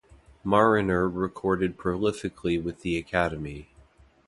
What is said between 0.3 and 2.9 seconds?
Marriner recorded prolifically with